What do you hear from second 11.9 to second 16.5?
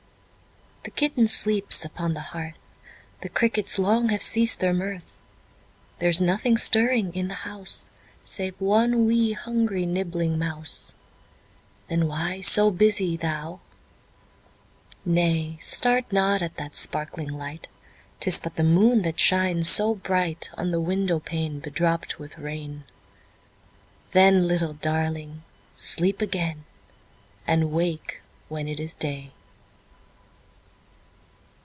why so busy thou? 10 Nay! start not